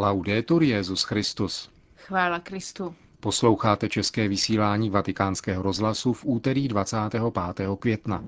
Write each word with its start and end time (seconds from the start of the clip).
Laudetur 0.00 0.62
Jezus 0.62 1.02
Christus. 1.02 1.70
Chvála 1.96 2.38
Kristu. 2.38 2.94
Posloucháte 3.20 3.88
české 3.88 4.28
vysílání 4.28 4.90
Vatikánského 4.90 5.62
rozhlasu 5.62 6.12
v 6.12 6.24
úterý 6.24 6.68
25. 6.68 7.68
května. 7.78 8.24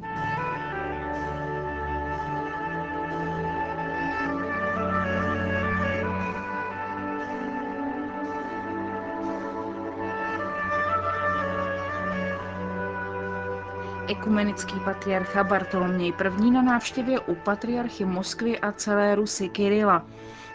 Ekumenický 14.08 14.74
patriarcha 14.84 15.44
Bartoloměj 15.44 16.12
I. 16.46 16.50
na 16.50 16.62
návštěvě 16.62 17.20
u 17.20 17.34
patriarchy 17.34 18.04
Moskvy 18.04 18.58
a 18.58 18.72
celé 18.72 19.14
Rusy 19.14 19.48
Kirila. 19.48 20.06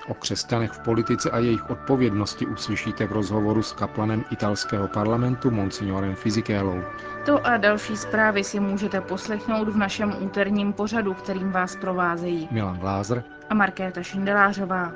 O 0.07 0.13
křesťanech 0.13 0.71
v 0.71 0.79
politice 0.79 1.31
a 1.31 1.37
jejich 1.39 1.69
odpovědnosti 1.69 2.45
uslyšíte 2.45 3.07
v 3.07 3.11
rozhovoru 3.11 3.63
s 3.63 3.73
kaplanem 3.73 4.25
italského 4.31 4.87
parlamentu 4.87 5.51
Monsignorem 5.51 6.15
Fizikélou. 6.15 6.81
To 7.25 7.45
a 7.47 7.57
další 7.57 7.97
zprávy 7.97 8.43
si 8.43 8.59
můžete 8.59 9.01
poslechnout 9.01 9.67
v 9.69 9.77
našem 9.77 10.23
úterním 10.23 10.73
pořadu, 10.73 11.13
kterým 11.13 11.51
vás 11.51 11.75
provázejí 11.75 12.47
Milan 12.51 12.77
Glázer 12.79 13.23
a 13.49 13.53
Markéta 13.53 14.03
Šindelářová. 14.03 14.91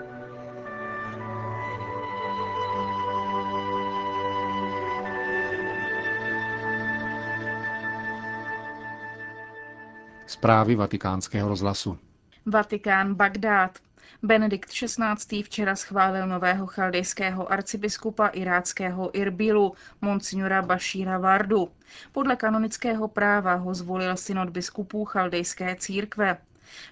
Zprávy 10.25 10.75
vatikánského 10.75 11.49
rozhlasu. 11.49 11.98
Vatikán 12.45 13.13
Bagdád. 13.15 13.71
Benedikt 14.23 14.69
XVI. 14.69 15.43
včera 15.43 15.75
schválil 15.75 16.27
nového 16.27 16.67
chaldejského 16.67 17.51
arcibiskupa 17.51 18.27
iráckého 18.27 19.17
Irbilu, 19.17 19.73
monsignora 20.01 20.62
Bašíra 20.62 21.17
Vardu. 21.17 21.71
Podle 22.11 22.35
kanonického 22.35 23.07
práva 23.07 23.53
ho 23.53 23.73
zvolil 23.73 24.17
synod 24.17 24.49
biskupů 24.49 25.05
chaldejské 25.05 25.76
církve. 25.76 26.37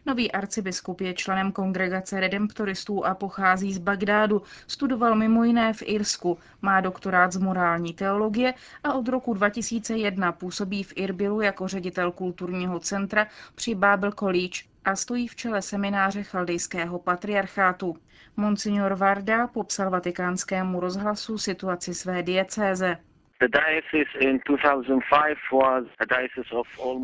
Nový 0.05 0.31
arcibiskup 0.31 1.01
je 1.01 1.13
členem 1.13 1.51
kongregace 1.51 2.19
redemptoristů 2.19 3.05
a 3.05 3.15
pochází 3.15 3.73
z 3.73 3.77
Bagdádu. 3.77 4.41
Studoval 4.67 5.15
mimo 5.15 5.43
jiné 5.43 5.73
v 5.73 5.81
Irsku, 5.85 6.37
má 6.61 6.81
doktorát 6.81 7.33
z 7.33 7.37
morální 7.37 7.93
teologie 7.93 8.53
a 8.83 8.93
od 8.93 9.07
roku 9.07 9.33
2001 9.33 10.31
působí 10.31 10.83
v 10.83 10.93
Irbilu 10.95 11.41
jako 11.41 11.67
ředitel 11.67 12.11
kulturního 12.11 12.79
centra 12.79 13.27
při 13.55 13.75
Babel 13.75 14.11
College 14.11 14.59
a 14.89 14.95
stojí 14.95 15.27
v 15.27 15.35
čele 15.35 15.61
semináře 15.61 16.23
chaldejského 16.23 16.99
patriarchátu. 16.99 17.95
Monsignor 18.37 18.95
Varda 18.95 19.47
popsal 19.47 19.89
vatikánskému 19.89 20.79
rozhlasu 20.79 21.37
situaci 21.37 21.93
své 21.93 22.23
diecéze. 22.23 22.97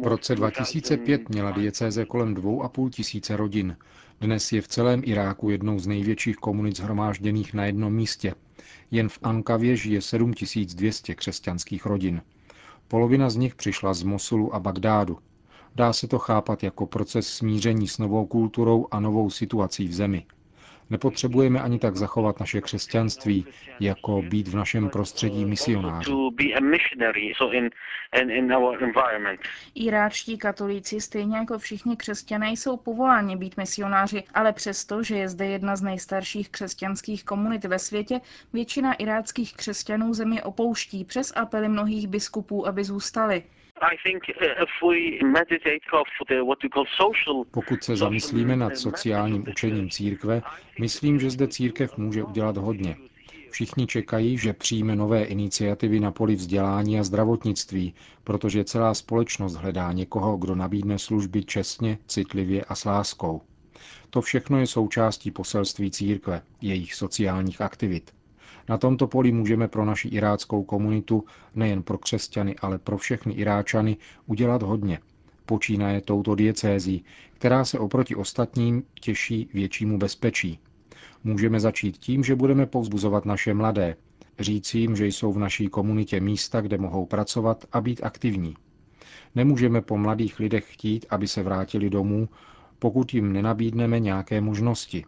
V 0.04 0.08
roce 0.08 0.36
2005 0.36 1.30
měla 1.30 1.52
diecéze 1.52 2.06
kolem 2.06 2.34
dvou 2.34 2.64
a 2.64 2.70
půl 2.70 2.90
tisíce 2.90 3.38
rodin. 3.38 3.78
Dnes 4.22 4.52
je 4.52 4.62
v 4.62 4.68
celém 4.68 5.02
Iráku 5.06 5.50
jednou 5.50 5.80
z 5.80 5.88
největších 5.88 6.36
komunit 6.36 6.78
zhromážděných 6.78 7.54
na 7.54 7.66
jednom 7.66 7.94
místě. 7.94 8.34
Jen 8.92 9.10
v 9.10 9.20
Ankavě 9.24 9.76
žije 9.76 10.02
7200 10.02 11.16
křesťanských 11.16 11.86
rodin. 11.86 12.22
Polovina 12.88 13.30
z 13.30 13.36
nich 13.36 13.56
přišla 13.56 13.94
z 13.94 14.04
Mosulu 14.04 14.56
a 14.56 14.60
Bagdádu. 14.60 15.18
Dá 15.76 15.94
se 15.94 16.08
to 16.08 16.20
chápat 16.20 16.64
jako 16.64 16.86
proces 16.86 17.28
smíření 17.28 17.88
s 17.88 17.98
novou 17.98 18.26
kulturou 18.26 18.88
a 18.92 19.00
novou 19.00 19.30
situací 19.30 19.88
v 19.88 19.94
zemi. 19.94 20.26
Nepotřebujeme 20.90 21.62
ani 21.62 21.80
tak 21.80 21.96
zachovat 21.96 22.40
naše 22.40 22.62
křesťanství, 22.62 23.46
jako 23.80 24.22
být 24.22 24.48
v 24.48 24.56
našem 24.56 24.90
prostředí 24.90 25.46
misionáři. 25.46 26.12
Iráčtí 29.76 30.38
katolíci, 30.38 31.02
stejně 31.02 31.38
jako 31.38 31.60
všichni 31.60 31.98
křesťané, 31.98 32.52
jsou 32.52 32.78
povoláni 32.78 33.36
být 33.36 33.58
misionáři, 33.58 34.24
ale 34.34 34.54
přesto, 34.54 35.04
že 35.04 35.16
je 35.16 35.30
zde 35.30 35.46
jedna 35.46 35.76
z 35.76 35.82
nejstarších 35.82 36.50
křesťanských 36.50 37.24
komunit 37.24 37.66
ve 37.66 37.80
světě, 37.80 38.22
většina 38.54 38.94
iráckých 38.94 39.54
křesťanů 39.54 40.14
zemi 40.14 40.44
opouští 40.44 41.06
přes 41.06 41.34
apely 41.36 41.70
mnohých 41.70 42.08
biskupů, 42.08 42.68
aby 42.68 42.84
zůstali. 42.84 43.44
Pokud 47.52 47.84
se 47.84 47.96
zamyslíme 47.96 48.56
nad 48.56 48.78
sociálním 48.78 49.46
učením 49.50 49.90
církve, 49.90 50.42
myslím, 50.80 51.20
že 51.20 51.30
zde 51.30 51.48
církev 51.48 51.98
může 51.98 52.24
udělat 52.24 52.58
hodně. 52.58 52.98
Všichni 53.50 53.88
čekají, 53.88 54.38
že 54.38 54.54
přijme 54.54 54.96
nové 54.96 55.24
iniciativy 55.24 56.00
na 56.00 56.12
poli 56.12 56.36
vzdělání 56.36 57.00
a 57.00 57.04
zdravotnictví, 57.04 57.94
protože 58.24 58.64
celá 58.64 58.94
společnost 58.94 59.56
hledá 59.56 59.92
někoho, 59.92 60.38
kdo 60.38 60.56
nabídne 60.56 61.00
služby 61.00 61.44
čestně, 61.44 61.98
citlivě 62.08 62.64
a 62.64 62.76
s 62.76 62.86
láskou. 62.86 63.42
To 64.10 64.22
všechno 64.22 64.60
je 64.60 64.68
součástí 64.68 65.32
poselství 65.32 65.92
církve, 65.92 66.42
jejich 66.62 66.94
sociálních 66.94 67.62
aktivit. 67.62 68.12
Na 68.70 68.78
tomto 68.78 69.08
poli 69.08 69.32
můžeme 69.32 69.68
pro 69.68 69.86
naši 69.86 70.08
iráckou 70.08 70.64
komunitu, 70.64 71.24
nejen 71.56 71.84
pro 71.84 71.98
křesťany, 71.98 72.56
ale 72.56 72.78
pro 72.80 72.98
všechny 72.98 73.34
Iráčany, 73.34 73.98
udělat 74.26 74.64
hodně. 74.64 75.00
Počínaje 75.46 76.02
touto 76.02 76.36
diecézí, 76.36 77.06
která 77.34 77.66
se 77.66 77.80
oproti 77.80 78.16
ostatním 78.16 78.84
těší 79.02 79.50
většímu 79.54 79.98
bezpečí. 79.98 80.60
Můžeme 81.24 81.60
začít 81.60 81.98
tím, 81.98 82.24
že 82.24 82.36
budeme 82.36 82.66
povzbuzovat 82.66 83.26
naše 83.26 83.54
mladé, 83.54 83.96
říct 84.40 84.74
jim, 84.76 84.96
že 84.96 85.08
jsou 85.08 85.34
v 85.34 85.40
naší 85.40 85.68
komunitě 85.68 86.20
místa, 86.20 86.62
kde 86.62 86.78
mohou 86.78 87.06
pracovat 87.06 87.66
a 87.72 87.82
být 87.82 88.04
aktivní. 88.04 88.56
Nemůžeme 89.36 89.82
po 89.82 89.98
mladých 89.98 90.40
lidech 90.40 90.74
chtít, 90.74 91.06
aby 91.10 91.28
se 91.28 91.44
vrátili 91.44 91.90
domů, 91.90 92.30
pokud 92.80 93.14
jim 93.14 93.34
nenabídneme 93.34 94.00
nějaké 94.00 94.42
možnosti. 94.42 95.06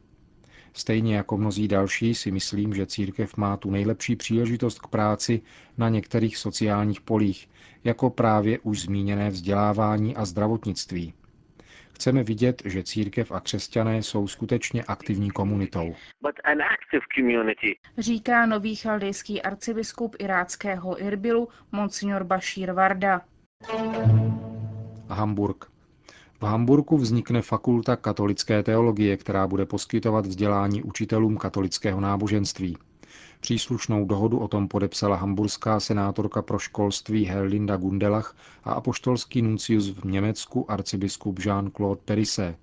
Stejně 0.78 1.16
jako 1.16 1.38
mnozí 1.38 1.68
další 1.68 2.16
si 2.16 2.32
myslím, 2.32 2.74
že 2.74 2.86
církev 2.86 3.38
má 3.38 3.58
tu 3.58 3.72
nejlepší 3.72 4.16
příležitost 4.16 4.80
k 4.80 4.88
práci 4.88 5.42
na 5.78 5.90
některých 5.90 6.38
sociálních 6.38 7.02
polích, 7.02 7.50
jako 7.84 8.10
právě 8.10 8.60
už 8.60 8.82
zmíněné 8.82 9.30
vzdělávání 9.30 10.16
a 10.16 10.26
zdravotnictví. 10.26 11.14
Chceme 11.94 12.24
vidět, 12.24 12.62
že 12.66 12.84
církev 12.84 13.32
a 13.32 13.40
křesťané 13.40 14.04
jsou 14.04 14.28
skutečně 14.28 14.84
aktivní 14.84 15.32
komunitou. 15.32 15.96
Říká 17.98 18.46
nový 18.46 18.76
chaldejský 18.76 19.42
arcibiskup 19.42 20.16
iráckého 20.20 21.04
Irbilu, 21.04 21.48
monsignor 21.72 22.24
Bashir 22.24 22.72
Varda. 22.72 23.22
Hamburg. 25.10 25.77
V 26.42 26.44
Hamburgu 26.44 26.98
vznikne 26.98 27.42
fakulta 27.42 27.96
katolické 27.96 28.64
teologie, 28.64 29.18
která 29.18 29.48
bude 29.48 29.66
poskytovat 29.66 30.26
vzdělání 30.26 30.84
učitelům 30.84 31.38
katolického 31.38 32.02
náboženství. 32.02 32.78
Příslušnou 33.40 34.06
dohodu 34.06 34.40
o 34.40 34.48
tom 34.48 34.68
podepsala 34.68 35.16
hamburská 35.16 35.80
senátorka 35.80 36.42
pro 36.42 36.60
školství 36.60 37.26
Herlinda 37.26 37.78
Gundelach 37.78 38.36
a 38.64 38.74
apoštolský 38.74 39.42
nuncius 39.42 39.90
v 39.90 40.06
Německu 40.06 40.72
arcibiskup 40.72 41.40
Jean-Claude 41.40 42.00
Perisset. 42.06 42.58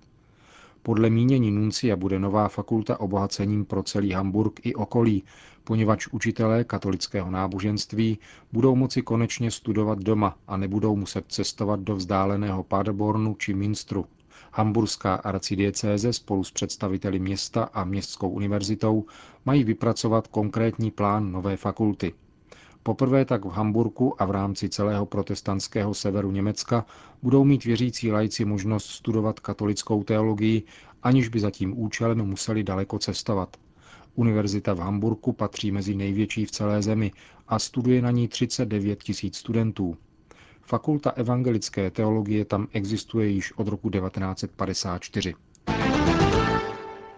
Podle 0.87 1.11
mínění 1.11 1.51
nuncia 1.51 1.97
bude 1.97 2.19
nová 2.19 2.49
fakulta 2.49 3.01
obohacením 3.01 3.65
pro 3.65 3.83
celý 3.83 4.13
Hamburg 4.13 4.67
i 4.67 4.75
okolí, 4.75 5.25
poněvadž 5.65 6.07
učitelé 6.13 6.65
katolického 6.65 7.31
náboženství 7.31 8.19
budou 8.53 8.75
moci 8.77 9.03
konečně 9.03 9.51
studovat 9.51 9.99
doma 9.99 10.37
a 10.49 10.57
nebudou 10.57 10.97
muset 10.97 11.25
cestovat 11.29 11.81
do 11.81 11.97
vzdáleného 11.97 12.63
Paderbornu 12.65 13.35
či 13.35 13.55
Minstru. 13.55 14.07
Hamburská 14.53 15.15
arcidiecéze 15.15 16.13
spolu 16.13 16.45
s 16.45 16.51
představiteli 16.51 17.19
města 17.19 17.65
a 17.65 17.85
městskou 17.85 18.29
univerzitou 18.29 19.05
mají 19.45 19.65
vypracovat 19.65 20.27
konkrétní 20.27 20.91
plán 20.91 21.33
nové 21.33 21.57
fakulty. 21.57 22.15
Poprvé 22.87 23.25
tak 23.25 23.45
v 23.45 23.49
Hamburku 23.49 24.23
a 24.23 24.25
v 24.25 24.31
rámci 24.31 24.69
celého 24.69 25.07
protestantského 25.07 25.95
severu 25.95 26.31
Německa 26.31 26.87
budou 27.23 27.45
mít 27.45 27.65
věřící 27.65 28.13
lajci 28.13 28.45
možnost 28.45 28.85
studovat 28.87 29.41
katolickou 29.41 30.03
teologii, 30.03 30.63
aniž 31.03 31.29
by 31.29 31.41
za 31.41 31.51
tím 31.51 31.79
účelem 31.81 32.19
museli 32.19 32.63
daleko 32.65 32.99
cestovat. 32.99 33.57
Univerzita 34.15 34.75
v 34.75 34.79
Hamburku 34.79 35.33
patří 35.33 35.71
mezi 35.73 35.95
největší 35.95 36.47
v 36.47 36.51
celé 36.51 36.83
zemi 36.83 37.13
a 37.49 37.59
studuje 37.59 38.03
na 38.03 38.11
ní 38.11 38.29
39 38.29 39.03
tisíc 39.03 39.37
studentů. 39.37 39.97
Fakulta 40.63 41.11
evangelické 41.11 41.91
teologie 41.91 42.45
tam 42.45 42.67
existuje 42.73 43.29
již 43.29 43.53
od 43.53 43.69
roku 43.69 43.91
1954. 43.91 45.35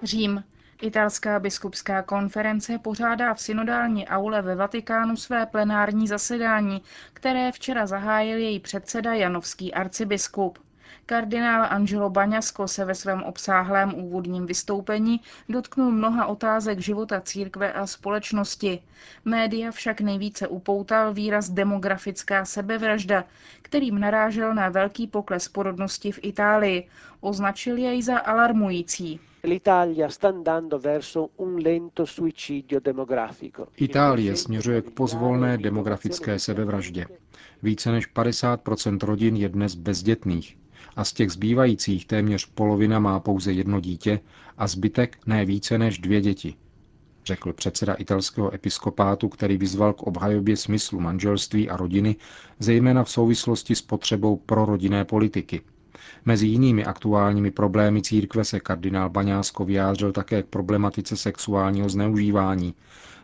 Řím. 0.02 0.42
Italská 0.82 1.40
biskupská 1.40 2.02
konference 2.02 2.78
pořádá 2.78 3.34
v 3.34 3.40
synodální 3.40 4.08
aule 4.08 4.42
ve 4.42 4.54
Vatikánu 4.54 5.16
své 5.16 5.46
plenární 5.46 6.08
zasedání, 6.08 6.82
které 7.12 7.52
včera 7.52 7.86
zahájil 7.86 8.38
její 8.38 8.60
předseda 8.60 9.14
Janovský 9.14 9.74
arcibiskup. 9.74 10.58
Kardinál 11.06 11.66
Angelo 11.70 12.10
Baňasko 12.10 12.68
se 12.68 12.84
ve 12.84 12.94
svém 12.94 13.22
obsáhlém 13.22 13.94
úvodním 13.94 14.46
vystoupení 14.46 15.20
dotknul 15.48 15.90
mnoha 15.90 16.26
otázek 16.26 16.78
života 16.78 17.20
církve 17.20 17.72
a 17.72 17.86
společnosti. 17.86 18.82
Média 19.24 19.70
však 19.70 20.00
nejvíce 20.00 20.48
upoutal 20.48 21.14
výraz 21.14 21.50
demografická 21.50 22.44
sebevražda, 22.44 23.24
kterým 23.62 24.00
narážel 24.00 24.54
na 24.54 24.68
velký 24.68 25.06
pokles 25.06 25.48
porodnosti 25.48 26.12
v 26.12 26.18
Itálii. 26.22 26.88
Označil 27.20 27.76
jej 27.78 28.02
za 28.02 28.18
alarmující. 28.18 29.20
Itálie 33.76 34.36
směřuje 34.36 34.82
k 34.82 34.90
pozvolné 34.90 35.58
demografické 35.58 36.38
sebevraždě. 36.38 37.06
Více 37.62 37.92
než 37.92 38.14
50% 38.14 38.98
rodin 39.06 39.36
je 39.36 39.48
dnes 39.48 39.74
bezdětných 39.74 40.58
a 40.96 41.04
z 41.04 41.12
těch 41.12 41.30
zbývajících 41.30 42.06
téměř 42.06 42.46
polovina 42.46 42.98
má 42.98 43.20
pouze 43.20 43.52
jedno 43.52 43.80
dítě 43.80 44.20
a 44.58 44.66
zbytek 44.66 45.18
ne 45.26 45.44
více 45.44 45.78
než 45.78 45.98
dvě 45.98 46.20
děti, 46.20 46.54
řekl 47.24 47.52
předseda 47.52 47.94
italského 47.94 48.54
episkopátu, 48.54 49.28
který 49.28 49.56
vyzval 49.56 49.92
k 49.92 50.02
obhajobě 50.02 50.56
smyslu 50.56 51.00
manželství 51.00 51.70
a 51.70 51.76
rodiny, 51.76 52.16
zejména 52.58 53.04
v 53.04 53.10
souvislosti 53.10 53.74
s 53.74 53.82
potřebou 53.82 54.36
prorodinné 54.36 55.04
politiky. 55.04 55.60
Mezi 56.24 56.46
jinými 56.46 56.84
aktuálními 56.84 57.50
problémy 57.50 58.02
církve 58.02 58.44
se 58.44 58.60
kardinál 58.60 59.10
Baňásko 59.10 59.64
vyjádřil 59.64 60.12
také 60.12 60.42
k 60.42 60.46
problematice 60.46 61.16
sexuálního 61.16 61.88
zneužívání, 61.88 62.74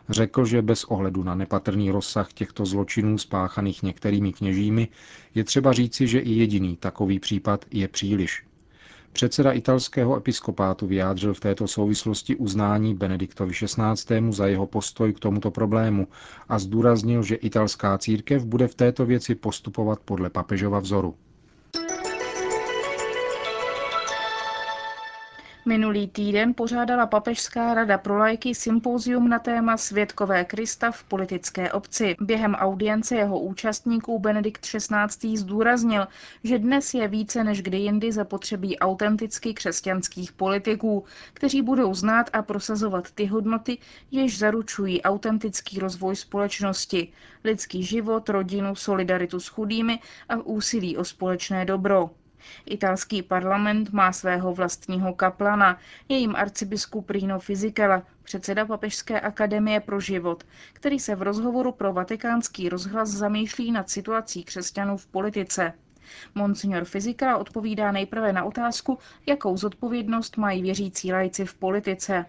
Řekl, 0.09 0.45
že 0.45 0.61
bez 0.61 0.83
ohledu 0.83 1.23
na 1.23 1.35
nepatrný 1.35 1.91
rozsah 1.91 2.33
těchto 2.33 2.65
zločinů 2.65 3.17
spáchaných 3.17 3.83
některými 3.83 4.33
kněžími 4.33 4.87
je 5.35 5.43
třeba 5.43 5.73
říci, 5.73 6.07
že 6.07 6.19
i 6.19 6.31
jediný 6.31 6.77
takový 6.77 7.19
případ 7.19 7.65
je 7.71 7.87
příliš. 7.87 8.43
Předseda 9.11 9.51
italského 9.51 10.17
episkopátu 10.17 10.87
vyjádřil 10.87 11.33
v 11.33 11.39
této 11.39 11.67
souvislosti 11.67 12.35
uznání 12.35 12.95
Benediktovi 12.95 13.53
XVI. 13.53 14.31
za 14.31 14.47
jeho 14.47 14.67
postoj 14.67 15.13
k 15.13 15.19
tomuto 15.19 15.51
problému 15.51 16.07
a 16.49 16.59
zdůraznil, 16.59 17.23
že 17.23 17.35
italská 17.35 17.97
církev 17.97 18.45
bude 18.45 18.67
v 18.67 18.75
této 18.75 19.05
věci 19.05 19.35
postupovat 19.35 19.99
podle 20.05 20.29
papežova 20.29 20.79
vzoru. 20.79 21.15
Minulý 25.65 26.07
týden 26.07 26.53
pořádala 26.53 27.07
Papežská 27.07 27.73
rada 27.73 27.97
pro 27.97 28.17
lajky 28.17 28.55
sympózium 28.55 29.29
na 29.29 29.39
téma 29.39 29.77
Světkové 29.77 30.45
Krista 30.45 30.91
v 30.91 31.03
politické 31.03 31.71
obci. 31.71 32.15
Během 32.21 32.53
audience 32.53 33.15
jeho 33.15 33.39
účastníků 33.39 34.19
Benedikt 34.19 34.61
XVI. 34.61 35.37
zdůraznil, 35.37 36.07
že 36.43 36.59
dnes 36.59 36.93
je 36.93 37.07
více 37.07 37.43
než 37.43 37.61
kdy 37.61 37.77
jindy 37.77 38.11
zapotřebí 38.11 38.79
autenticky 38.79 39.53
křesťanských 39.53 40.31
politiků, 40.31 41.03
kteří 41.33 41.61
budou 41.61 41.93
znát 41.93 42.29
a 42.33 42.41
prosazovat 42.41 43.11
ty 43.11 43.25
hodnoty, 43.25 43.77
jež 44.11 44.37
zaručují 44.37 45.01
autentický 45.01 45.79
rozvoj 45.79 46.15
společnosti, 46.15 47.11
lidský 47.43 47.83
život, 47.83 48.29
rodinu, 48.29 48.75
solidaritu 48.75 49.39
s 49.39 49.47
chudými 49.47 49.99
a 50.29 50.35
úsilí 50.37 50.97
o 50.97 51.05
společné 51.05 51.65
dobro. 51.65 52.09
Italský 52.65 53.21
parlament 53.21 53.93
má 53.93 54.11
svého 54.11 54.53
vlastního 54.53 55.13
kaplana, 55.13 55.77
je 56.09 56.17
jim 56.17 56.35
arcibiskup 56.35 57.09
Rino 57.09 57.39
Fisichella, 57.39 58.03
předseda 58.23 58.65
Papežské 58.65 59.19
akademie 59.19 59.79
pro 59.79 59.99
život, 59.99 60.43
který 60.73 60.99
se 60.99 61.15
v 61.15 61.21
rozhovoru 61.21 61.71
pro 61.71 61.93
vatikánský 61.93 62.69
rozhlas 62.69 63.09
zamýšlí 63.09 63.71
nad 63.71 63.89
situací 63.89 64.43
křesťanů 64.43 64.97
v 64.97 65.07
politice. 65.07 65.73
Monsignor 66.35 66.85
Fisichella 66.85 67.37
odpovídá 67.37 67.91
nejprve 67.91 68.33
na 68.33 68.43
otázku, 68.43 68.99
jakou 69.25 69.57
zodpovědnost 69.57 70.37
mají 70.37 70.61
věřící 70.61 71.13
lajci 71.13 71.45
v 71.45 71.53
politice. 71.53 72.25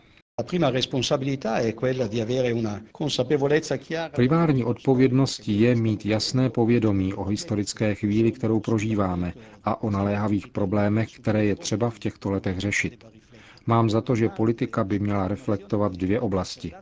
Primární 4.17 4.65
odpovědností 4.65 5.61
je 5.61 5.75
mít 5.75 6.07
jasné 6.07 6.51
povědomí 6.51 7.15
o 7.15 7.25
historické 7.25 7.95
chvíli, 7.95 8.33
kterou 8.33 8.61
prožíváme 8.61 9.33
a 9.65 9.83
o 9.83 9.91
naléhavých 9.91 10.49
problémech, 10.49 11.13
které 11.13 11.45
je 11.45 11.57
třeba 11.57 11.91
v 11.91 11.99
těchto 11.99 12.31
letech 12.31 12.59
řešit. 12.59 13.05
Mám 13.67 13.91
za 13.91 14.01
to, 14.01 14.17
že 14.17 14.29
politika 14.29 14.85
by 14.85 14.99
měla 14.99 15.29
reflektovat 15.29 15.93
dvě 15.93 16.21
oblasti. 16.21 16.73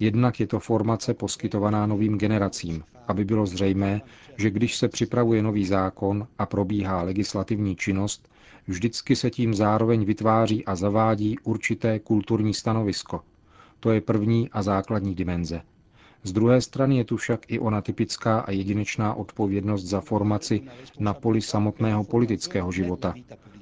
Jednak 0.00 0.40
je 0.40 0.46
to 0.46 0.60
formace 0.60 1.14
poskytovaná 1.14 1.86
novým 1.86 2.18
generacím, 2.18 2.84
aby 3.08 3.24
bylo 3.24 3.46
zřejmé, 3.46 4.00
že 4.36 4.50
když 4.50 4.76
se 4.76 4.88
připravuje 4.88 5.42
nový 5.42 5.66
zákon 5.66 6.26
a 6.38 6.46
probíhá 6.46 7.02
legislativní 7.02 7.76
činnost, 7.76 8.28
vždycky 8.66 9.16
se 9.16 9.30
tím 9.30 9.54
zároveň 9.54 10.04
vytváří 10.04 10.64
a 10.64 10.74
zavádí 10.74 11.38
určité 11.38 11.98
kulturní 11.98 12.54
stanovisko. 12.54 13.20
To 13.80 13.90
je 13.90 14.00
první 14.00 14.50
a 14.50 14.62
základní 14.62 15.14
dimenze. 15.14 15.62
Z 16.24 16.32
druhé 16.32 16.60
strany 16.60 16.96
je 16.96 17.04
tu 17.04 17.16
však 17.16 17.52
i 17.52 17.58
ona 17.58 17.80
typická 17.80 18.40
a 18.40 18.50
jedinečná 18.50 19.14
odpovědnost 19.14 19.84
za 19.84 20.00
formaci 20.00 20.62
na 20.98 21.14
poli 21.14 21.40
samotného 21.40 22.04
politického 22.04 22.72
života, 22.72 23.14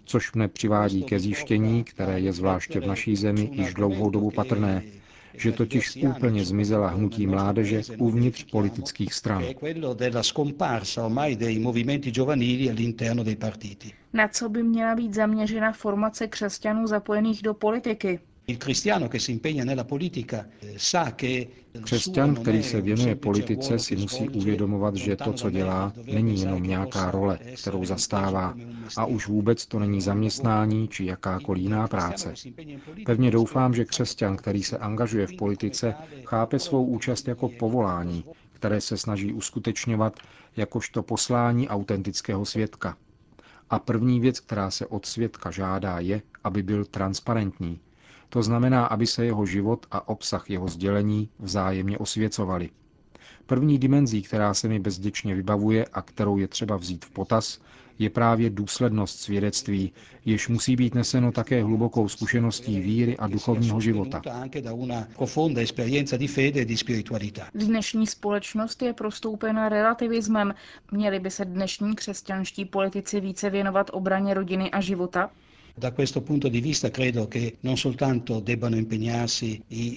což 0.05 0.33
mne 0.33 0.49
přivádí 0.49 1.03
ke 1.03 1.21
zjištění, 1.21 1.85
které 1.85 2.21
je 2.21 2.33
zvláště 2.33 2.81
v 2.81 2.87
naší 2.87 3.17
zemi 3.17 3.51
již 3.53 3.75
dlouhou 3.75 4.11
dobu 4.11 4.31
patrné, 4.31 4.83
že 5.35 5.53
totiž 5.53 5.97
úplně 5.97 6.45
zmizela 6.45 6.89
hnutí 6.89 7.27
mládeže 7.27 7.83
uvnitř 7.99 8.45
politických 8.45 9.15
stran. 9.15 9.45
Na 14.13 14.29
co 14.29 14.49
by 14.49 14.63
měla 14.63 14.95
být 14.95 15.15
zaměřena 15.15 15.73
formace 15.73 16.27
křesťanů 16.27 16.87
zapojených 16.87 17.43
do 17.43 17.55
politiky? 17.55 18.21
Eh, 21.75 21.81
Křesťan, 21.83 22.35
který 22.35 22.63
se 22.63 22.81
věnuje 22.81 23.15
politice, 23.15 23.79
si 23.79 23.97
musí 23.97 24.29
uvědomovat, 24.29 24.97
že 24.97 25.17
to, 25.17 25.33
co 25.33 25.51
dělá, 25.51 25.93
není 26.13 26.41
jenom 26.41 26.63
nějaká 26.63 27.11
role, 27.11 27.39
kterou 27.63 27.85
zastává, 27.85 28.55
a 28.97 29.05
už 29.05 29.29
vůbec 29.29 29.67
to 29.67 29.79
není 29.79 30.01
zaměstnání 30.01 30.89
či 30.89 31.05
jakákoliv 31.05 31.63
jiná 31.63 31.89
práce. 31.89 32.35
Pevně 33.07 33.31
doufám, 33.31 33.75
že 33.75 33.85
křesťan, 33.85 34.37
který 34.37 34.63
se 34.63 34.79
angažuje 34.79 35.27
v 35.27 35.37
politice, 35.37 35.95
chápe 36.25 36.59
svou 36.59 36.85
účast 36.85 37.29
jako 37.29 37.49
povolání, 37.49 38.25
které 38.53 38.81
se 38.81 38.97
snaží 38.97 39.33
uskutečňovat 39.33 40.21
jakožto 40.57 41.03
poslání 41.03 41.69
autentického 41.69 42.45
svědka. 42.45 42.97
A 43.71 43.79
první 43.79 44.21
věc, 44.21 44.41
která 44.41 44.71
se 44.71 44.87
od 44.87 45.07
svědka 45.07 45.51
žádá, 45.51 45.99
je, 45.99 46.23
aby 46.45 46.63
byl 46.63 46.85
transparentní, 46.85 47.81
to 48.31 48.43
znamená, 48.43 48.87
aby 48.87 49.07
se 49.07 49.25
jeho 49.25 49.47
život 49.47 49.87
a 49.91 50.09
obsah 50.09 50.51
jeho 50.51 50.69
sdělení 50.69 51.29
vzájemně 51.39 51.99
osvěcovali. 51.99 52.71
První 53.47 53.79
dimenzí, 53.79 54.23
která 54.23 54.55
se 54.55 54.69
mi 54.69 54.79
bezděčně 54.79 55.35
vybavuje 55.35 55.85
a 55.93 56.03
kterou 56.03 56.39
je 56.39 56.49
třeba 56.49 56.77
vzít 56.77 57.05
v 57.05 57.11
potaz, 57.11 57.61
je 57.99 58.11
právě 58.11 58.51
důslednost 58.51 59.19
svědectví, 59.21 59.93
jež 60.25 60.49
musí 60.49 60.77
být 60.77 60.95
neseno 60.95 61.33
také 61.33 61.63
hlubokou 61.65 62.09
zkušeností 62.09 62.81
víry 62.81 63.17
a 63.17 63.27
duchovního 63.27 63.81
života. 63.81 64.23
Dnešní 67.55 68.07
společnost 68.07 68.83
je 68.83 68.93
prostoupena 68.93 69.69
relativismem. 69.69 70.55
Měli 70.93 71.21
by 71.21 71.31
se 71.31 71.45
dnešní 71.45 71.97
křesťanští 71.97 72.65
politici 72.65 73.21
více 73.21 73.51
věnovat 73.51 73.91
obraně 73.93 74.35
rodiny 74.35 74.71
a 74.71 74.81
života? 74.81 75.31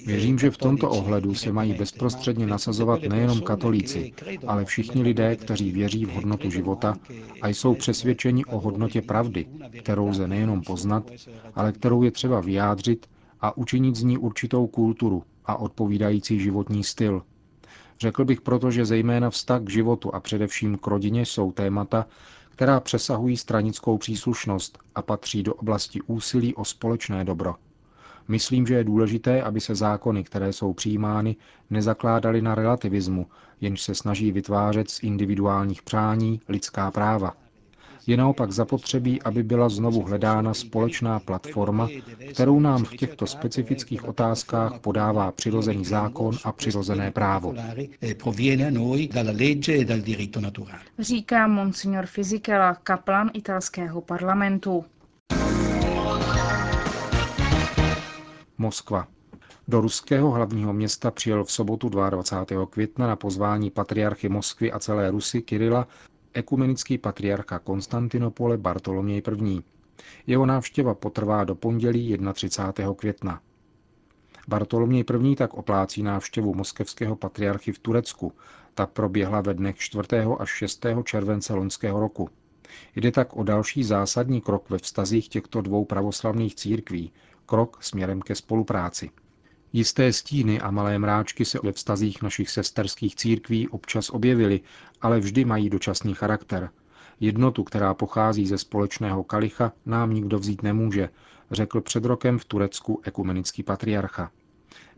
Věřím, 0.06 0.40
že 0.40 0.52
v 0.52 0.58
tomto 0.58 0.90
ohledu 0.90 1.36
se 1.36 1.52
mají 1.52 1.74
bezprostředně 1.74 2.48
nasazovat 2.48 3.02
nejenom 3.02 3.42
katolíci, 3.42 4.14
ale 4.48 4.66
všichni 4.66 5.02
lidé, 5.02 5.36
kteří 5.36 5.72
věří 5.72 6.06
v 6.06 6.10
hodnotu 6.10 6.50
života 6.50 6.96
a 7.42 7.48
jsou 7.48 7.76
přesvědčeni 7.76 8.46
o 8.46 8.60
hodnotě 8.60 9.02
pravdy, 9.02 9.46
kterou 9.80 10.08
lze 10.08 10.28
nejenom 10.28 10.62
poznat, 10.62 11.12
ale 11.56 11.72
kterou 11.72 12.04
je 12.04 12.12
třeba 12.12 12.42
vyjádřit 12.42 13.08
a 13.42 13.58
učinit 13.58 13.96
z 13.96 14.04
ní 14.04 14.18
určitou 14.18 14.68
kulturu 14.68 15.24
a 15.46 15.56
odpovídající 15.56 16.40
životní 16.40 16.84
styl. 16.84 17.22
Řekl 18.00 18.26
bych 18.26 18.42
proto, 18.42 18.72
že 18.72 18.86
zejména 18.86 19.30
vztah 19.30 19.62
k 19.62 19.70
životu 19.70 20.16
a 20.16 20.20
především 20.20 20.78
k 20.78 20.88
rodině 20.88 21.26
jsou 21.26 21.52
témata, 21.52 22.06
která 22.54 22.80
přesahují 22.80 23.38
stranickou 23.38 23.98
příslušnost 23.98 24.80
a 24.96 25.02
patří 25.02 25.44
do 25.44 25.54
oblasti 25.54 26.02
úsilí 26.02 26.56
o 26.56 26.66
společné 26.66 27.26
dobro. 27.26 27.56
Myslím, 28.28 28.68
že 28.68 28.74
je 28.76 28.84
důležité, 28.84 29.42
aby 29.44 29.62
se 29.62 29.76
zákony, 29.76 30.24
které 30.24 30.54
jsou 30.54 30.74
přijímány, 30.74 31.36
nezakládaly 31.70 32.42
na 32.42 32.56
relativismu, 32.56 33.28
jenž 33.62 33.82
se 33.82 33.96
snaží 33.96 34.32
vytvářet 34.32 34.90
z 34.92 35.04
individuálních 35.04 35.82
přání 35.82 36.42
lidská 36.50 36.92
práva. 36.92 37.34
Je 38.08 38.18
naopak 38.18 38.52
zapotřebí, 38.52 39.22
aby 39.22 39.44
byla 39.44 39.70
znovu 39.70 40.02
hledána 40.02 40.54
společná 40.54 41.20
platforma, 41.20 41.90
kterou 42.34 42.60
nám 42.60 42.84
v 42.84 42.96
těchto 42.96 43.28
specifických 43.28 44.04
otázkách 44.04 44.80
podává 44.80 45.32
přirozený 45.32 45.86
zákon 45.86 46.38
a 46.44 46.52
přirozené 46.52 47.12
právo. 47.12 47.54
Říká 51.00 51.48
monsignor 51.48 52.06
Fizikela, 52.06 52.74
kaplan 52.76 53.30
italského 53.34 54.02
parlamentu. 54.02 54.86
Moskva. 58.58 59.08
Do 59.68 59.82
ruského 59.82 60.32
hlavního 60.32 60.74
města 60.74 61.12
přijel 61.12 61.44
v 61.44 61.52
sobotu 61.52 61.90
22. 61.90 62.66
května 62.66 63.08
na 63.08 63.16
pozvání 63.16 63.72
patriarchy 63.72 64.30
Moskvy 64.30 64.72
a 64.72 64.80
celé 64.80 65.12
Rusy 65.12 65.42
Kirila 65.42 65.88
ekumenický 66.34 66.98
patriarcha 66.98 67.60
Konstantinopole 67.60 68.58
Bartoloměj 68.58 69.22
I. 69.44 69.62
Jeho 70.28 70.46
návštěva 70.46 70.94
potrvá 70.94 71.44
do 71.44 71.56
pondělí 71.56 72.18
31. 72.34 72.94
května. 72.94 73.42
Bartoloměj 74.48 75.04
I. 75.32 75.36
tak 75.36 75.54
oplácí 75.54 76.04
návštěvu 76.04 76.54
moskevského 76.54 77.16
patriarchy 77.16 77.72
v 77.72 77.80
Turecku. 77.80 78.34
Ta 78.74 78.86
proběhla 78.86 79.42
ve 79.42 79.54
dnech 79.54 79.78
4. 79.78 80.08
až 80.40 80.50
6. 80.50 80.86
července 81.04 81.54
loňského 81.54 82.00
roku. 82.00 82.30
Jde 82.96 83.12
tak 83.12 83.36
o 83.36 83.44
další 83.44 83.84
zásadní 83.84 84.42
krok 84.42 84.70
ve 84.70 84.78
vztazích 84.78 85.30
těchto 85.30 85.62
dvou 85.62 85.86
pravoslavných 85.86 86.56
církví, 86.56 87.12
krok 87.46 87.78
směrem 87.84 88.22
ke 88.22 88.36
spolupráci. 88.36 89.10
Jisté 89.76 90.14
stíny 90.14 90.62
a 90.62 90.72
malé 90.72 91.00
mráčky 91.00 91.46
se 91.46 91.60
ve 91.64 91.72
vztazích 91.72 92.22
našich 92.22 92.50
sesterských 92.50 93.16
církví 93.16 93.70
občas 93.70 94.10
objevily, 94.10 94.62
ale 95.02 95.20
vždy 95.20 95.46
mají 95.46 95.70
dočasný 95.70 96.14
charakter. 96.14 96.70
Jednotu, 97.20 97.64
která 97.64 97.94
pochází 97.94 98.48
ze 98.48 98.58
společného 98.58 99.24
kalicha, 99.24 99.74
nám 99.86 100.14
nikdo 100.14 100.40
vzít 100.40 100.64
nemůže, 100.64 101.10
řekl 101.52 101.82
před 101.82 102.06
rokem 102.06 102.40
v 102.40 102.46
Turecku 102.46 103.02
ekumenický 103.04 103.64
patriarcha. 103.64 104.32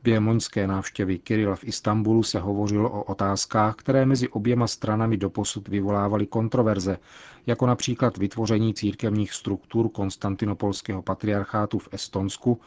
Během 0.04 0.28
loňské 0.28 0.68
návštěvy 0.68 1.20
Kirila 1.20 1.56
v 1.56 1.64
Istanbulu 1.64 2.24
se 2.24 2.40
hovořilo 2.40 2.90
o 2.90 3.04
otázkách, 3.04 3.76
které 3.76 4.06
mezi 4.06 4.30
oběma 4.30 4.68
stranami 4.68 5.18
doposud 5.18 5.68
vyvolávaly 5.68 6.26
kontroverze, 6.26 6.98
jako 7.46 7.68
například 7.68 8.18
vytvoření 8.18 8.74
církevních 8.74 9.34
struktur 9.34 9.90
konstantinopolského 9.90 11.02
patriarchátu 11.02 11.80
v 11.80 11.90
Estonsku, 11.92 12.62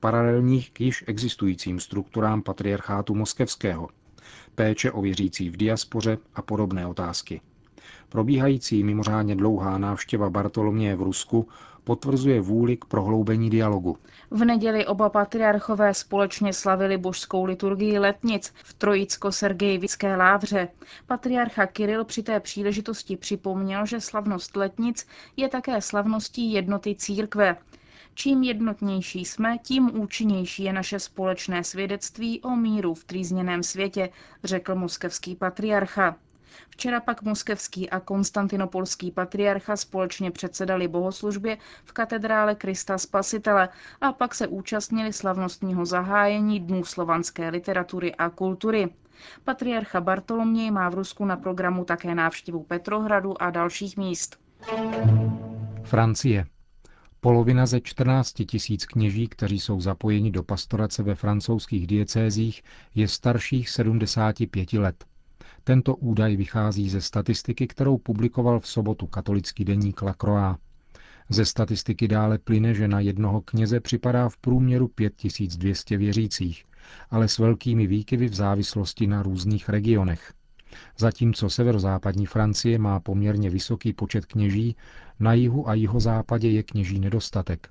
paralelních 0.00 0.70
k 0.70 0.80
již 0.80 1.04
existujícím 1.06 1.80
strukturám 1.80 2.42
patriarchátu 2.42 3.14
moskevského, 3.14 3.88
péče 4.54 4.92
o 4.92 5.02
věřící 5.02 5.50
v 5.50 5.56
diaspoře 5.56 6.18
a 6.34 6.42
podobné 6.42 6.86
otázky. 6.86 7.40
Probíhající 8.08 8.84
mimořádně 8.84 9.36
dlouhá 9.36 9.78
návštěva 9.78 10.30
Bartoloměje 10.30 10.96
v 10.96 11.02
Rusku 11.02 11.48
potvrzuje 11.84 12.40
vůli 12.40 12.76
k 12.76 12.84
prohloubení 12.84 13.50
dialogu. 13.50 13.96
V 14.30 14.44
neděli 14.44 14.86
oba 14.86 15.08
patriarchové 15.08 15.94
společně 15.94 16.52
slavili 16.52 16.98
božskou 16.98 17.44
liturgii 17.44 17.98
letnic 17.98 18.54
v 18.64 18.74
Trojicko-Sergejevické 18.74 20.16
lávře. 20.16 20.68
Patriarcha 21.06 21.66
Kiril 21.66 22.04
při 22.04 22.22
té 22.22 22.40
příležitosti 22.40 23.16
připomněl, 23.16 23.86
že 23.86 24.00
slavnost 24.00 24.56
letnic 24.56 25.06
je 25.36 25.48
také 25.48 25.80
slavností 25.80 26.52
jednoty 26.52 26.94
církve. 26.94 27.56
Čím 28.20 28.42
jednotnější 28.42 29.24
jsme, 29.24 29.58
tím 29.58 30.00
účinnější 30.00 30.62
je 30.62 30.72
naše 30.72 30.98
společné 30.98 31.64
svědectví 31.64 32.40
o 32.40 32.50
míru 32.50 32.94
v 32.94 33.04
trýzněném 33.04 33.62
světě, 33.62 34.10
řekl 34.44 34.74
moskevský 34.74 35.36
patriarcha. 35.36 36.16
Včera 36.70 37.00
pak 37.00 37.22
moskevský 37.22 37.90
a 37.90 38.00
konstantinopolský 38.00 39.10
patriarcha 39.10 39.76
společně 39.76 40.30
předsedali 40.30 40.88
bohoslužbě 40.88 41.58
v 41.84 41.92
katedrále 41.92 42.54
Krista 42.54 42.98
Spasitele 42.98 43.68
a 44.00 44.12
pak 44.12 44.34
se 44.34 44.46
účastnili 44.48 45.12
slavnostního 45.12 45.86
zahájení 45.86 46.60
Dnů 46.60 46.84
slovanské 46.84 47.48
literatury 47.48 48.14
a 48.14 48.30
kultury. 48.30 48.88
Patriarcha 49.44 50.00
Bartoloměj 50.00 50.70
má 50.70 50.88
v 50.88 50.94
Rusku 50.94 51.24
na 51.24 51.36
programu 51.36 51.84
také 51.84 52.14
návštěvu 52.14 52.62
Petrohradu 52.62 53.42
a 53.42 53.50
dalších 53.50 53.96
míst. 53.96 54.38
Francie. 55.84 56.46
Polovina 57.22 57.66
ze 57.66 57.80
14 57.80 58.32
tisíc 58.46 58.86
kněží, 58.86 59.28
kteří 59.28 59.60
jsou 59.60 59.80
zapojeni 59.80 60.30
do 60.30 60.42
pastorace 60.42 61.02
ve 61.02 61.14
francouzských 61.14 61.86
diecézích, 61.86 62.62
je 62.94 63.08
starších 63.08 63.70
75 63.70 64.72
let. 64.72 65.04
Tento 65.64 65.96
údaj 65.96 66.36
vychází 66.36 66.88
ze 66.88 67.00
statistiky, 67.00 67.66
kterou 67.66 67.98
publikoval 67.98 68.60
v 68.60 68.68
sobotu 68.68 69.06
katolický 69.06 69.64
deník 69.64 70.02
La 70.02 70.14
Croix. 70.14 70.58
Ze 71.28 71.44
statistiky 71.44 72.08
dále 72.08 72.38
plyne, 72.38 72.74
že 72.74 72.88
na 72.88 73.00
jednoho 73.00 73.40
kněze 73.40 73.80
připadá 73.80 74.28
v 74.28 74.36
průměru 74.36 74.88
5200 74.88 75.96
věřících, 75.96 76.64
ale 77.10 77.28
s 77.28 77.38
velkými 77.38 77.86
výkyvy 77.86 78.28
v 78.28 78.34
závislosti 78.34 79.06
na 79.06 79.22
různých 79.22 79.68
regionech. 79.68 80.32
Zatímco 80.98 81.50
severozápadní 81.50 82.26
Francie 82.26 82.78
má 82.78 83.00
poměrně 83.00 83.50
vysoký 83.50 83.92
počet 83.92 84.26
kněží, 84.26 84.76
na 85.20 85.32
jihu 85.32 85.68
a 85.68 85.74
jihozápadě 85.74 86.50
je 86.50 86.62
kněží 86.62 87.00
nedostatek. 87.00 87.68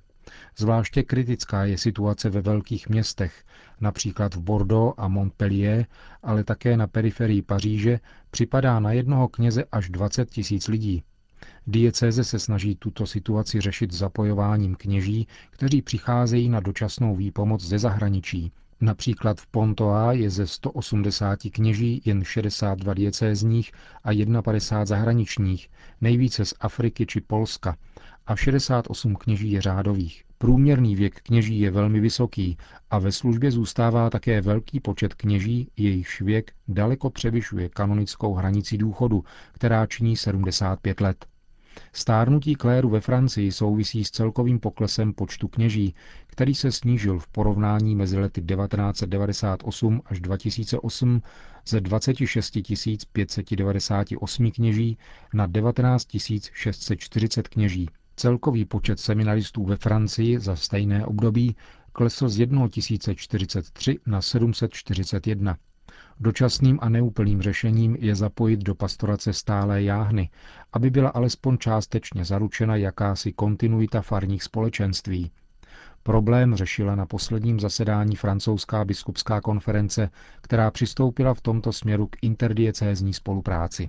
Zvláště 0.58 1.02
kritická 1.02 1.64
je 1.64 1.78
situace 1.78 2.30
ve 2.30 2.40
velkých 2.40 2.88
městech, 2.88 3.44
například 3.80 4.34
v 4.34 4.40
Bordeaux 4.40 4.94
a 4.96 5.08
Montpellier, 5.08 5.86
ale 6.22 6.44
také 6.44 6.76
na 6.76 6.86
periferii 6.86 7.42
Paříže 7.42 8.00
připadá 8.30 8.80
na 8.80 8.92
jednoho 8.92 9.28
kněze 9.28 9.64
až 9.72 9.90
20 9.90 10.30
tisíc 10.30 10.68
lidí. 10.68 11.02
Diecéze 11.66 12.24
se 12.24 12.38
snaží 12.38 12.76
tuto 12.76 13.06
situaci 13.06 13.60
řešit 13.60 13.92
zapojováním 13.92 14.74
kněží, 14.74 15.26
kteří 15.50 15.82
přicházejí 15.82 16.48
na 16.48 16.60
dočasnou 16.60 17.16
výpomoc 17.16 17.62
ze 17.64 17.78
zahraničí, 17.78 18.52
Například 18.80 19.40
v 19.40 19.46
Pontoa 19.46 20.12
je 20.12 20.30
ze 20.30 20.46
180 20.46 21.38
kněží 21.52 22.02
jen 22.04 22.24
62 22.24 22.94
diecézních 22.94 23.72
a 24.04 24.10
51 24.42 24.84
zahraničních, 24.84 25.70
nejvíce 26.00 26.44
z 26.44 26.54
Afriky 26.60 27.06
či 27.06 27.20
Polska, 27.20 27.76
a 28.26 28.36
68 28.36 29.16
kněží 29.16 29.52
je 29.52 29.60
řádových. 29.62 30.24
Průměrný 30.38 30.96
věk 30.96 31.20
kněží 31.20 31.60
je 31.60 31.70
velmi 31.70 32.00
vysoký 32.00 32.56
a 32.90 32.98
ve 32.98 33.12
službě 33.12 33.50
zůstává 33.50 34.10
také 34.10 34.40
velký 34.40 34.80
počet 34.80 35.14
kněží, 35.14 35.70
jejichž 35.76 36.20
věk 36.20 36.52
daleko 36.68 37.10
převyšuje 37.10 37.68
kanonickou 37.68 38.34
hranici 38.34 38.78
důchodu, 38.78 39.24
která 39.52 39.86
činí 39.86 40.16
75 40.16 41.00
let. 41.00 41.26
Stárnutí 41.92 42.54
kléru 42.54 42.88
ve 42.88 43.00
Francii 43.00 43.52
souvisí 43.52 44.04
s 44.04 44.10
celkovým 44.10 44.58
poklesem 44.60 45.12
počtu 45.12 45.48
kněží, 45.48 45.94
který 46.26 46.54
se 46.54 46.72
snížil 46.72 47.18
v 47.18 47.28
porovnání 47.28 47.96
mezi 47.96 48.18
lety 48.18 48.42
1998 48.42 50.02
až 50.04 50.20
2008 50.20 51.22
ze 51.66 51.80
26 51.80 52.58
598 53.12 54.50
kněží 54.50 54.98
na 55.34 55.46
19 55.46 56.08
640 56.52 57.48
kněží. 57.48 57.88
Celkový 58.16 58.64
počet 58.64 59.00
seminaristů 59.00 59.64
ve 59.64 59.76
Francii 59.76 60.38
za 60.38 60.56
stejné 60.56 61.06
období 61.06 61.56
klesl 61.92 62.28
z 62.28 62.36
1043 62.68 63.98
na 64.06 64.22
741. 64.22 65.56
Dočasným 66.22 66.78
a 66.82 66.88
neúplným 66.88 67.42
řešením 67.42 67.96
je 68.00 68.14
zapojit 68.14 68.60
do 68.60 68.74
pastorace 68.74 69.32
stálé 69.32 69.82
jáhny, 69.82 70.30
aby 70.72 70.90
byla 70.90 71.10
alespoň 71.10 71.58
částečně 71.58 72.24
zaručena 72.24 72.76
jakási 72.76 73.32
kontinuita 73.32 74.02
farních 74.02 74.42
společenství. 74.42 75.30
Problém 76.02 76.54
řešila 76.54 76.94
na 76.94 77.06
posledním 77.06 77.60
zasedání 77.60 78.16
francouzská 78.16 78.84
biskupská 78.84 79.40
konference, 79.40 80.10
která 80.40 80.70
přistoupila 80.70 81.34
v 81.34 81.40
tomto 81.40 81.72
směru 81.72 82.06
k 82.06 82.16
interdiecézní 82.22 83.12
spolupráci. 83.12 83.88